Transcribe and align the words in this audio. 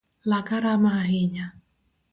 Laka 0.29 0.55
rama 0.65 0.91
ahinya. 1.01 1.45